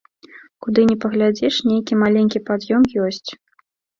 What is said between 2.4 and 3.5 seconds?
пад'ём ёсць.